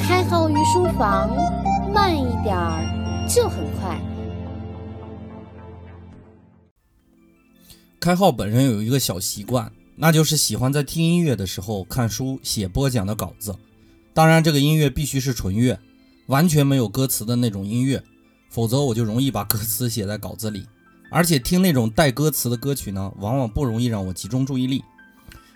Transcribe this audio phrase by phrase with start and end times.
[0.00, 1.30] 开号于书房，
[1.94, 4.00] 慢一点儿就很快。
[8.00, 13.54] 开号本人有一个小习惯，那就是喜欢在听音乐的时候看书、写播讲的稿子。
[14.12, 15.78] 当然，这个音乐必须是纯乐，
[16.26, 18.02] 完全没有歌词的那种音乐，
[18.48, 20.66] 否则我就容易把歌词写在稿子里。
[21.12, 24.82] 而且听那种带歌词的歌曲呢，往往不容易让我集中注意力。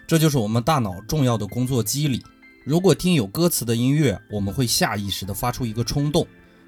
[0.06, 2.22] 这就是我们大脑重要的工作机理。
[2.64, 6.26] 如果听有歌词的音乐，我们会下意识地发出一个冲动，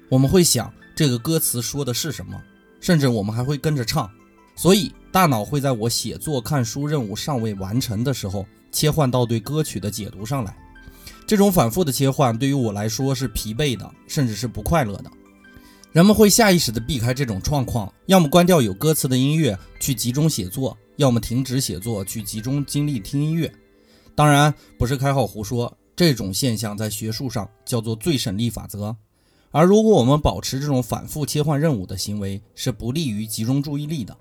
[0.09, 2.39] 我们会想这个歌词说的是什么，
[2.79, 4.07] 甚至我们还会跟着唱。
[4.55, 10.55] 所以，大脑会在我写作、看书任务尚未完成的时候，切换到对歌曲的解读上来。
[11.25, 15.11] 这种反复的切换对于我来说是疲惫的，甚至是不快乐的。
[15.91, 23.51] 人们会下意识地避开这种状况，要么关掉有歌词的音乐去集中写作，要么停止写作去集中精力听音乐。
[24.15, 28.95] 当然，不是开号胡说，这种现象在学术上叫做最省力法则。
[29.49, 34.15] 而如果我们保持这种反复切换任务的行为，是不利于集中注意力的。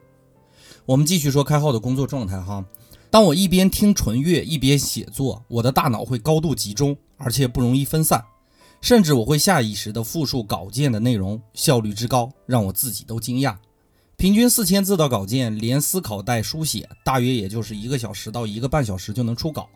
[0.87, 2.65] 我们继续说开号的工作状态哈。
[3.11, 8.25] 当我一边听纯乐一边写作，我的大脑会高度集中，而且不容易分散，
[8.81, 13.55] 甚至我会下意识地复述稿件的内容，效率之高让我自己都惊讶。
[14.17, 19.69] 平均四千字的稿件，连思考带书写，大约也就是一个小时到一个半小时就能出稿。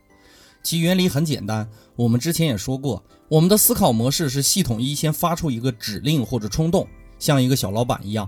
[0.63, 6.87] 其原理很简单，我们之前也说过，我们的思考模式是系统一先发出一个指令或者冲动，
[7.19, 8.27] 像一个小老板一样；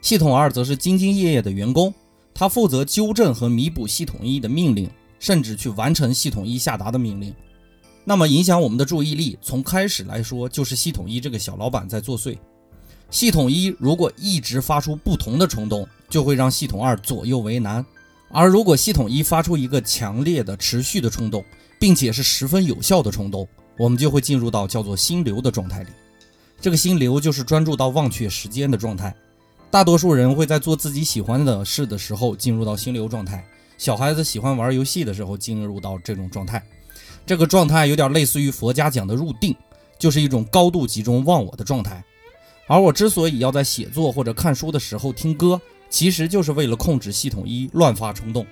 [0.00, 1.92] 系统二则是兢兢业业的员工。
[2.34, 4.90] 他负责纠正和弥补系统一的命令，
[5.20, 7.32] 甚至去完成系统一下达的命令。
[8.04, 12.36] 那么，影响我们的注意力，从开始来说，就是系统一这个小老板在作祟。
[13.08, 17.84] 系统一如果一直发出不同的冲动，就会让系统二左右为难；
[18.30, 21.44] 而如果系统一发出一个强烈的、持续的冲动，
[21.84, 23.46] 并且是十分有效的冲动，
[23.76, 25.90] 我们就会进入到叫做心流的状态里。
[26.58, 29.14] 这个心流就是专注到忘却时间的状态。
[29.70, 33.44] 大多数人会在做自己喜欢的事的时候进入到心流状态。
[33.76, 36.64] 小孩子喜欢玩游戏的时候进入到这种状态。
[37.26, 39.54] 这个状态有点类似于佛家讲的入定，
[39.98, 42.02] 就是一种高度集中忘我的状态。
[42.66, 48.46] 而我之所以要在写作或者看书的时候听歌，其实就是为了控制系统一乱发冲动。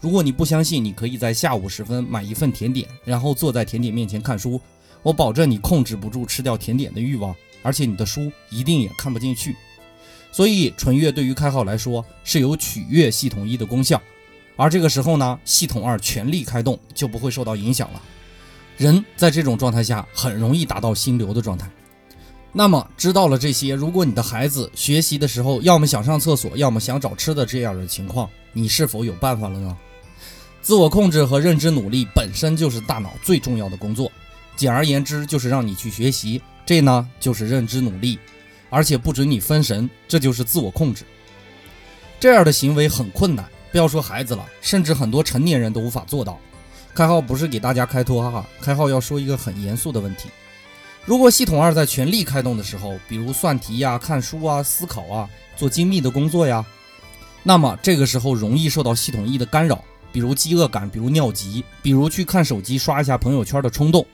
[0.00, 4.60] 如果你不相信，你可以在下午时分买一份甜点，然后坐在甜点面前看书。
[5.02, 9.56] 我保证你控制不住吃掉甜点的欲望，而且你的书一定也看不进去。
[10.30, 14.00] 所以，纯乐对于开号来说是有取悦系统一的功效，
[14.56, 18.02] 而这个时候呢，系统二全力开动就不会受到影响了。
[18.76, 21.68] 人在这种状态下很容易达到心流的状态。
[22.52, 29.76] 那么，知道了这些，如果你的孩子学习的时候要么想上厕所，要么想找吃的这样的情况，你是否有办法了呢？
[30.60, 34.10] 自我控制和认知努力本身就是大脑最重要的工作，
[34.56, 38.18] 简而言之就是让你去学习，这呢就是认知努力。
[38.70, 41.02] 而且不准你分神，这就是自我控制。
[42.20, 46.38] 这样的行为很困难，不要说孩子了，甚至很多成年人都无法做到。
[46.94, 50.28] 开号不是给大家开脱哈，开号要说一个很严肃的问题：
[51.06, 56.62] 如果系统二在全力开动的时候，比如算题呀、看书啊、思考啊、做精密的工作呀，
[57.42, 59.82] 那么这个时候容易受到系统一的干扰，
[60.12, 64.06] 比如饥饿感，比如尿急，比如去看手机刷一下朋友圈的冲动，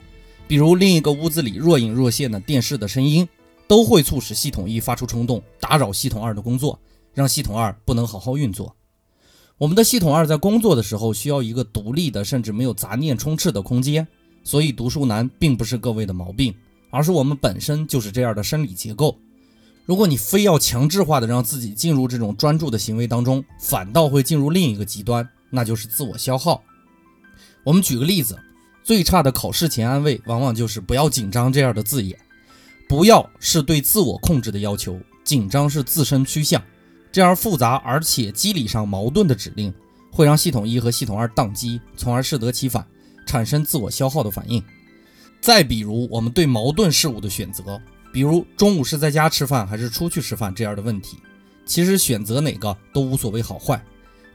[0.47, 3.28] 比如另一个屋子里若隐若现的电视的声音。
[3.66, 6.78] 都会促使系统一发出冲动，打扰系统二的工作，
[7.15, 8.77] 让系统二不能好好运作。
[9.56, 14.06] 我们的系统二在工作的时候需要一个独立的，甚至没有杂念充斥的空间。
[14.44, 16.55] 所以读书难并不是各位的毛病，
[16.91, 19.19] 而是我们本身就是这样的生理结构。
[19.87, 26.63] 如果你非要强制化的让自己进入这种专注的行为当中，反倒会进入另一个极端，那就是自我消耗。
[27.63, 28.39] 我们举个例子，
[28.83, 32.19] 最差的考试前安慰，往往就是不要紧张这样的字眼。
[32.89, 36.63] 不要是对自我控制的要求，紧张是自身趋向。
[37.11, 39.73] 这样复杂而且机理上矛盾的指令，
[40.11, 42.85] 会让系统一和系统二宕机，从而适得其反，
[43.25, 44.63] 产生自我消耗的反应。
[45.41, 47.81] 再比如，我们对矛盾事物的选择，
[48.12, 51.17] 比如中午是在家吃饭还是出去吃饭这样的问题，
[51.65, 53.83] 其实选择哪个都无所谓好坏，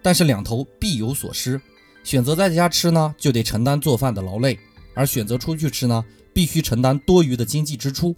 [0.02, 1.60] 但是两头必有所失。
[2.04, 4.56] 选择在家吃呢，就得承担做饭的劳累；
[4.96, 6.04] 而选择出去吃呢，
[6.34, 8.16] 必须承担多余的经济支出。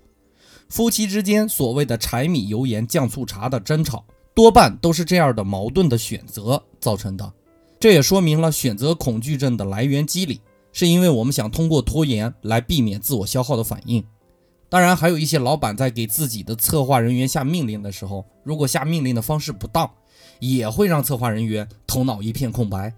[0.69, 7.33] 夫妻之间所谓的柴米油盐酱醋茶的争吵，多半都是这样的矛盾的选择造成的。
[7.79, 10.39] 这也说明了选择恐惧症的来源机理，
[10.71, 14.01] 是因为我们想通过拖延来避免自我消耗的反应。
[14.69, 19.91] 当然，还有一些老板在给自己的策划人员下命令的时候，如果下命令的方式不当，
[20.49, 22.93] 也会让策划人员头脑一片空白。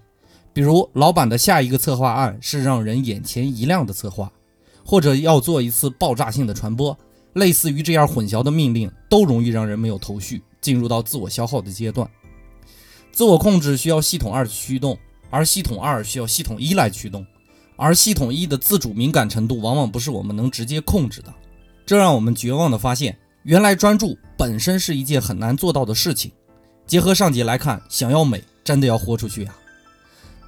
[0.52, 4.32] 比如，老板的下一个策划案是让人眼前一亮的策划。
[4.86, 6.98] 或者要做一次爆炸性的传播，
[7.36, 12.06] 类似于这样混淆的命令，都容易让人没有头绪，进入到自我消耗的阶段。
[13.14, 14.98] 自我控制需要系统二驱动，
[15.30, 17.26] 而系统二需要系统一来驱动，
[17.78, 21.34] 而系统一的自主敏感程度往往不是我们能直接控制的，
[21.86, 26.30] 这让我们绝望地发现，原来专注本身是一件很难做到的事情。
[26.86, 29.56] 结合上节来看，想要美，真的要豁出去呀！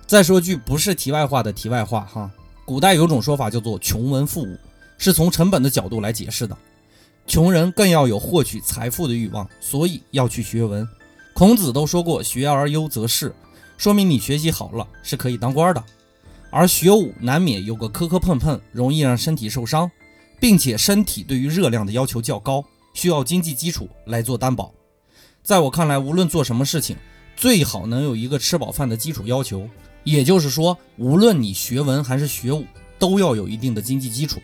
[0.06, 2.30] 再说句不是题外话的题外话哈，
[2.66, 4.58] 古代有种说法叫做“穷文富武”，
[5.00, 6.56] 是从成本的角度来解释的。
[7.26, 10.88] 穷人更要有获取财富的欲望，所以要去学文。
[11.34, 13.34] 孔子都说过“学而优则仕”，
[13.78, 15.84] 说明你学习好了是可以当官的。
[16.52, 19.90] 而学武难免有个磕磕碰碰，容易让身体受伤，
[20.40, 24.72] 并且身体对于热量的要求较高，需要经济基础来做担保。
[25.46, 26.98] 在我看来，无论做什么事情，
[27.36, 29.70] 最好能有一个吃饱饭的基础要求。
[30.04, 32.66] 也就是说，无论你学文还是学武，
[32.98, 34.42] 都要有一定的经济基础。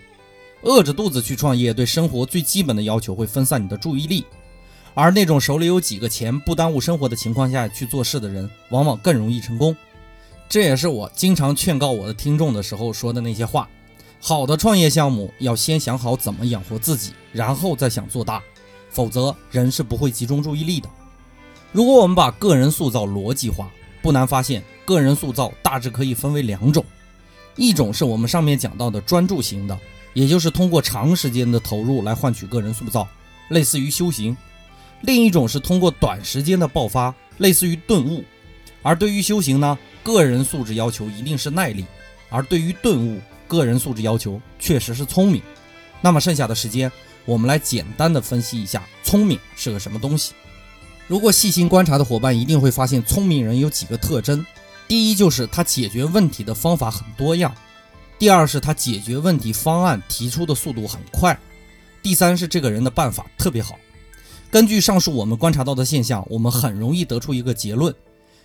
[0.61, 4.23] 饿着肚子去创业，对生活最基本的要求会分散你的注意力。
[4.93, 9.75] 而那种手里有几个钱不耽误生活的情况下去做事的人，往往更容易成功。
[10.47, 13.67] 这也是我经常劝告我的听众的时候说的那些话。
[14.19, 18.39] 好的创业项目要先想好怎么养活自己，然后再想做大，
[18.91, 20.87] 否则人是不会集中注意力的。
[21.71, 23.71] 如果我们把个人塑造逻辑化，
[24.01, 26.83] 不难发现，个人塑造大致可以分为两种，
[27.55, 29.79] 一种是我们上面讲到的专注型的，
[30.13, 33.07] 也就是通过长时间的投入来换取个人塑造，
[33.49, 34.35] 类似于修行。
[35.01, 38.23] 另一种是通过短时间的爆发，类似于顿悟。
[38.83, 41.85] 而对于修行呢，个人素质要求一定是耐力；
[42.29, 45.41] 而对于顿悟，个人素质要求确实是聪明。
[46.01, 46.91] 那么剩下的时间，
[47.25, 50.33] 我们来简单的分析一下聪明是个什么东西。
[51.07, 54.45] 如果细心观察的伙伴一定会发现，聪明人有几个特征：
[54.87, 57.51] 第一，就是他解决问题的方法很多样；
[58.17, 61.35] 第二，是他解决问题方案提出的速度很快；
[62.01, 63.75] 第三，是这个人的办法特别好。
[64.49, 67.93] 根据上述我们观察到的现象，我们很容易得出一个结论：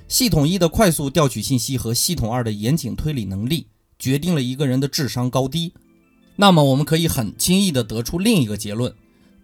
[0.08, 3.67] 系统一的快速调取信息和系统二的严谨推理能力，
[3.99, 5.73] 决定了一个人的智商高低。
[6.37, 8.94] 那么，我们可以很轻易地得出另一个结论：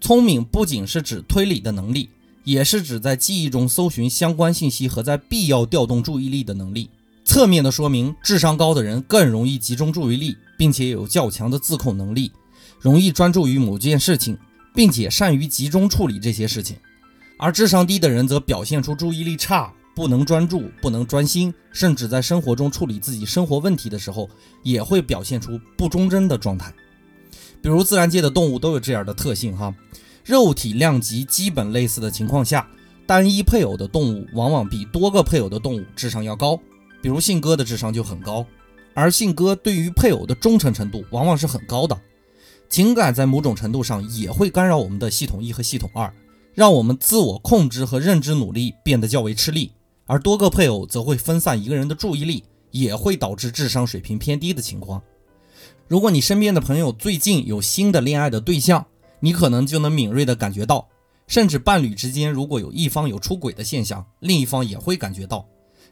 [0.01, 2.11] 聪明不仅是指推理的能力，
[2.45, 6.91] 也是指在记忆中搜寻相关信息和在必要调动注意力的能力。
[7.25, 12.31] 侧面的说明，智商高的人更容易集中注意力，并且有较强的自控能力，
[12.81, 14.39] 容易专注于某件事情。
[14.75, 16.79] 并且善于集中处理这些事情，
[17.37, 24.31] 而智商低的人则表现出注意力差，不能专注，不能专心，甚至在生活中处理自己生活问题的时候，
[24.63, 26.73] 也会表现出不忠贞的状态。
[27.63, 29.73] 比如自然界的动物都有这样的特性哈，
[30.25, 32.69] 肉体量级基本类似的情况下，
[33.07, 36.59] 单一配偶的动物往往比多个配偶的动物智商要高。
[37.01, 38.45] 比如信鸽的智商就很高，
[38.95, 41.99] 而信鸽对于配偶的忠诚程度往往是很高的。
[42.69, 46.13] 情感在某种程度上也会干扰我们的系统一和系统二，
[46.55, 49.73] 让我们自我控制和认知努力变得较为吃力。
[50.07, 55.03] 而多个配偶则会分散一个人的注意力，也会导致智商水平偏低的情况。
[55.89, 58.87] 如果你身边的朋友最近有新的恋爱的对象，
[59.21, 60.89] 你可能就能敏锐地感觉到，
[61.27, 65.47] 甚至伴侣之间如果有一方有出轨的现象，另一方也会感觉到。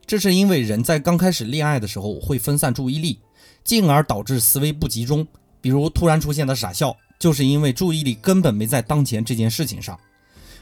[0.07, 3.21] 这是因为人在刚开始恋爱的时候会分散注意力，
[3.63, 5.27] 进而导致思维不集中。
[5.61, 9.99] 比如突然出现的傻笑，就是因为注意力根本没在当前这件事情上，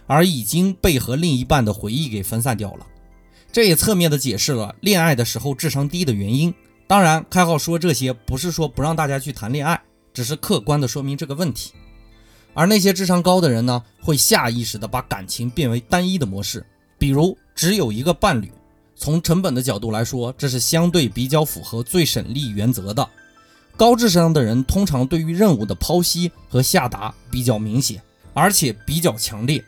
[0.07, 2.87] 而已经被和另一半的回忆给分散掉了。
[3.53, 6.53] 这也侧面的解释了恋爱的时候智商低的原因。
[6.89, 9.79] 当然，开号说这些不是说不让大家去谈恋爱，
[10.15, 11.73] 只是客观的说明这个问题。
[12.55, 16.65] 而那些智商高的人呢，会下意识的把感情变为单一的模式，
[16.99, 18.51] 比如只有一个伴侣。
[18.97, 23.07] 从成本的角度来说，这是相对比较符合最省力原则的。
[23.77, 28.03] 高智商的人通常对于任务的剖析和下达比较明显，
[28.33, 29.63] 而且比较强烈，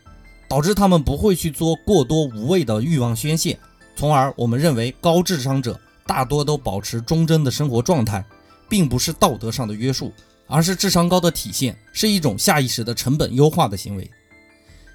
[0.49, 3.57] 导致他们不会去做过多无谓的欲望宣泄，
[3.95, 5.79] 从而我们认为高智商者
[6.11, 8.25] 大多都保持忠贞的生活状态，
[8.69, 10.13] 并不是道德上的约束，
[10.49, 14.11] 而是智商高的体现，是一种下意识的成本优化的行为。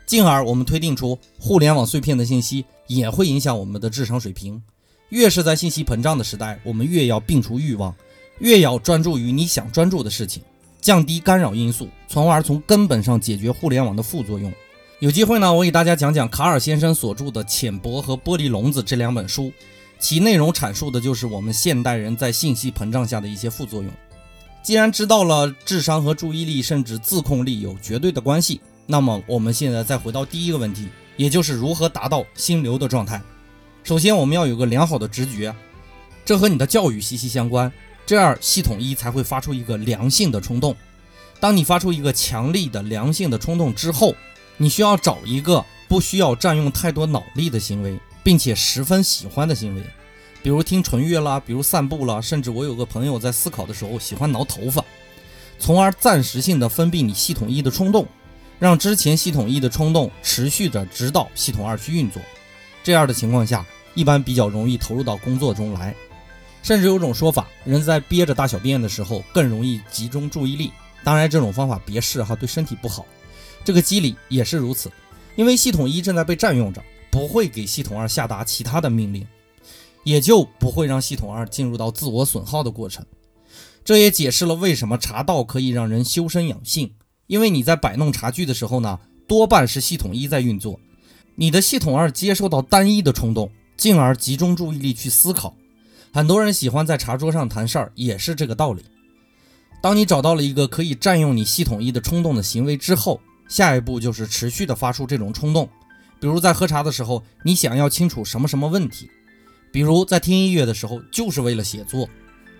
[0.05, 4.61] 进而我们推定出，互联网碎片的信息也会影响我们的智商水平。
[5.07, 7.95] 越是在信息膨胀的时代，我们越要摒除欲望。
[8.39, 10.43] 越要专注于你想专注的事情，
[10.81, 14.51] 降低干扰因素，从而从根本上解决互联网的副作用。
[14.99, 19.49] 有机会呢，我给大家讲讲卡尔先生所著的《浅薄》和《玻璃笼子》这两本书，
[20.05, 23.91] 其内容阐述的就是我们现代人在信息膨胀下的一些副作用。
[24.61, 33.19] 既然知道了智商和注意力甚至自控力有绝对的关系，那么我们现在再回到第一个问题，也就是如何达到心流的状态。
[33.83, 35.51] 首先，我们要有个良好的直觉，
[36.23, 37.71] 这和你的教育息息相关。
[38.05, 40.75] 这样系统一才会发出一个良性的冲动。
[41.39, 44.13] 当你发出一个强力的良性的冲动之后，
[44.57, 49.83] 你需要找一个不需要占用太多脑力的行为，并且十分喜欢的行为，
[50.41, 54.83] 比如听纯乐啦，比如散步啦，甚至我有个朋友在思考的时候喜欢挠头发，
[55.59, 58.07] 从而暂时性的封闭你系统一的冲动，
[58.57, 62.19] 让之前系统一的冲动持续的指导系统二去运作。
[62.83, 63.63] 这样的情况下，
[63.93, 65.95] 一般比较容易投入到工作中来。
[66.63, 70.71] 甚至有种说法，人在憋着大小便的时候更容易集中注意力。
[71.03, 73.05] 当然，这种方法别试哈，对身体不好。
[73.63, 74.91] 这个机理也是如此，
[75.35, 76.83] 因为系统一正在被占用着，
[77.15, 79.25] 不会给系统二下达其他的命令，
[80.03, 83.05] 也就不会让系统二进入到自我损耗的过程。
[83.85, 86.93] 这也解释了为什么茶道可以让人修身养性，
[87.27, 90.77] 因为你在摆弄茶具的时候呢，多半是系统一在运作，
[91.35, 95.55] 你的系统二接受到单一的冲动，进而集中注意力去思考。
[96.11, 98.83] 很多人喜欢在茶桌上谈事儿，也是这个道理。
[99.81, 105.69] 当你找到了一个可以占用你系统一的冲动的行为之后，下一步就是持续的发出这种冲动。
[106.25, 109.05] 比如在喝茶的时候，你想要清楚什么什么问题；
[109.71, 112.09] 比如在听音乐的时候，就是为了写作。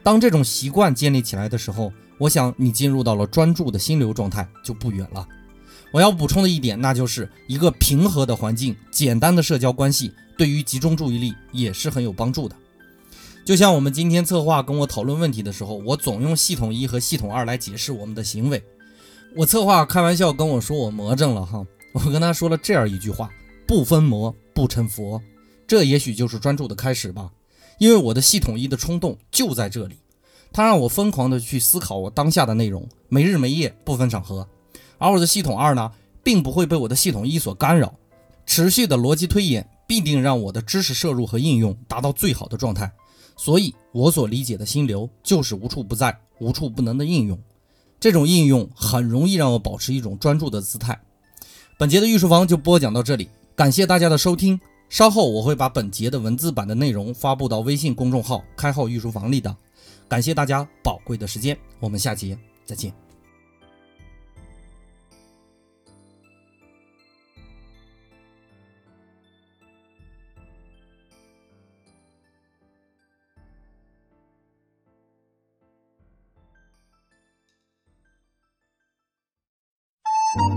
[0.03, 5.27] 当这种习惯建立起来的时候，我想你进入到了专注的心流状态就不远了。
[5.91, 12.55] 我要补充的一点，那就是一个平和的环境、简单的社交关系，对于集中注意力也是很有帮助的。
[13.43, 18.63] 就像我们今天策划跟我讨论问题的时候，我总用系统一和系统二来解释我们的行为。
[19.36, 23.27] 我策划开玩笑跟我说我魔怔了哈，我跟他说了这样一句话：
[23.67, 25.22] 不分魔不成佛。
[25.67, 27.31] 这也许就是专注的开始吧，
[27.79, 29.98] 因为我的系统一的冲动就在这里，
[30.51, 34.48] 它让我疯狂的去思考我当下的内容，没日没夜不分场合。
[34.98, 35.91] 而我的系统二呢，
[36.24, 37.95] 并不会被我的系统一所干扰，
[38.45, 42.91] 持续的逻辑推演必定让我的知识摄入和应用达到最好的状态。
[43.36, 47.38] 所以，我所理解的心流就是无处不在、无处不能的应用。
[48.00, 51.01] 这种应用很容易让我保持一种专注的姿态。
[51.77, 54.59] 本节的御书房就播讲到这里，感谢大家的收听。
[54.89, 59.55] 稍后我会把本节的文字版的内容发布到微信公众号“开号御书房”里的。
[60.07, 62.93] 感谢大家宝贵的时间，我们下节再见。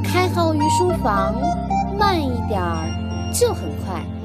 [0.04, 1.34] 开号御书房，
[2.48, 4.17] 点儿就很快。